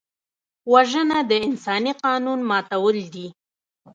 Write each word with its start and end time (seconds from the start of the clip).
وژنه 0.71 1.19
د 1.29 1.31
انساني 1.47 1.93
قانون 2.03 2.39
ماتول 2.49 2.97
دي 3.13 3.27